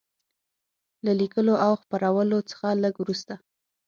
له 1.05 1.11
لیکلو 1.21 1.53
او 1.65 1.73
خپرولو 1.81 2.37
څخه 2.49 2.67
لږ 2.83 2.93
وروسته. 2.99 3.33